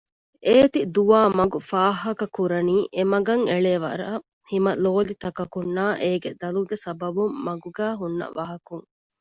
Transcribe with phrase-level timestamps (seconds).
[0.47, 8.85] އޭތި ދުވާމަގު ފާހަކަކުރަނީ އެމަގަށް އެޅޭ ވަރަށް ހިމަލޯލިތަކަކުންނާ އޭގެ ދަލުގެ ސަބަބުން މަގުގައި ހުންނަ ވަހަކުން